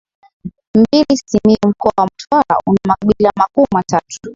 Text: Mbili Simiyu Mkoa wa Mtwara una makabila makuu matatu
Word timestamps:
Mbili 0.75 1.17
Simiyu 1.25 1.67
Mkoa 1.69 1.93
wa 1.97 2.05
Mtwara 2.07 2.57
una 2.67 2.79
makabila 2.87 3.31
makuu 3.37 3.65
matatu 3.73 4.19